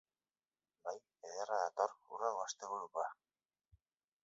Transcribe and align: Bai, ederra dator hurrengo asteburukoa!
Bai, 0.87 0.93
ederra 1.31 1.59
dator 1.67 1.93
hurrengo 2.09 2.43
asteburukoa! 2.47 3.07